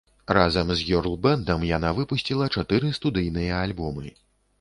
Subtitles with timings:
[0.35, 4.07] Разам з гёрл-бэндам яна выпусціла чатыры студыйныя альбомы.